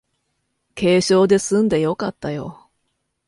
[0.73, 2.67] 軽傷ですんでよかったよ